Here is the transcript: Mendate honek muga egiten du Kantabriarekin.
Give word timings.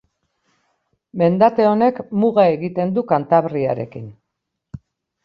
Mendate 1.21 1.67
honek 1.71 1.99
muga 2.23 2.45
egiten 2.53 2.95
du 2.97 3.05
Kantabriarekin. 3.13 4.09